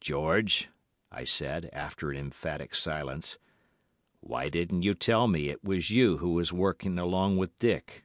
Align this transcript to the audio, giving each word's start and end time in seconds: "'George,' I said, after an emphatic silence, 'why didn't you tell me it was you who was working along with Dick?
"'George,' 0.00 0.68
I 1.10 1.24
said, 1.24 1.68
after 1.72 2.12
an 2.12 2.16
emphatic 2.16 2.76
silence, 2.76 3.38
'why 4.20 4.48
didn't 4.48 4.82
you 4.82 4.94
tell 4.94 5.26
me 5.26 5.48
it 5.48 5.64
was 5.64 5.90
you 5.90 6.18
who 6.18 6.30
was 6.34 6.52
working 6.52 6.96
along 6.96 7.38
with 7.38 7.56
Dick? 7.58 8.04